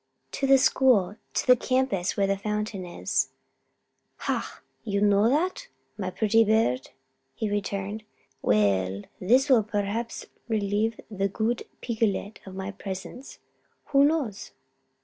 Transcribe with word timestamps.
"To 0.31 0.47
the 0.47 0.57
school. 0.57 1.15
To 1.35 1.45
the 1.45 1.55
campus 1.55 2.17
where 2.17 2.25
the 2.25 2.35
fountain 2.35 2.87
is." 2.87 3.29
"Ha! 4.21 4.59
you 4.83 4.99
know 4.99 5.29
that, 5.29 5.67
my 5.95 6.09
pretty 6.09 6.43
bird?" 6.43 6.89
he 7.35 7.51
returned. 7.51 8.03
"Well! 8.41 9.03
this 9.19 9.47
will 9.47 9.61
perhaps 9.61 10.25
relieve 10.47 10.99
the 11.11 11.27
good 11.29 11.67
Picolet 11.83 12.39
of 12.47 12.55
my 12.55 12.71
presence 12.71 13.37
who 13.89 14.03
knows?" 14.03 14.53